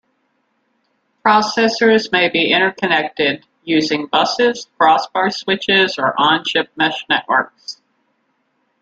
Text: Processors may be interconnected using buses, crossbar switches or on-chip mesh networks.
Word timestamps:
Processors 1.23 2.11
may 2.11 2.27
be 2.27 2.51
interconnected 2.51 3.45
using 3.63 4.07
buses, 4.07 4.67
crossbar 4.79 5.29
switches 5.29 5.99
or 5.99 6.19
on-chip 6.19 6.69
mesh 6.75 7.05
networks. 7.07 7.79